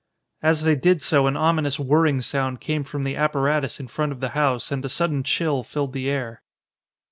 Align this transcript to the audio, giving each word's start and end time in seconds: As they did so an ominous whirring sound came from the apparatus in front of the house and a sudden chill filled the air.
As 0.41 0.63
they 0.63 0.75
did 0.75 1.03
so 1.03 1.27
an 1.27 1.37
ominous 1.37 1.77
whirring 1.79 2.23
sound 2.23 2.59
came 2.59 2.83
from 2.83 3.03
the 3.03 3.15
apparatus 3.15 3.79
in 3.79 3.87
front 3.87 4.11
of 4.11 4.19
the 4.19 4.29
house 4.29 4.71
and 4.71 4.83
a 4.83 4.89
sudden 4.89 5.21
chill 5.21 5.61
filled 5.61 5.93
the 5.93 6.09
air. 6.09 6.41